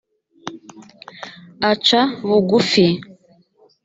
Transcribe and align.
aca 1.71 2.01
bugufi. 2.27 2.85